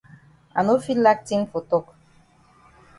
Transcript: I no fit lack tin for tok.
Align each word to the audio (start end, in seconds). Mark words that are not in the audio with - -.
I 0.57 0.59
no 0.67 0.73
fit 0.85 0.99
lack 1.05 1.19
tin 1.27 1.41
for 1.51 1.61
tok. 1.71 1.85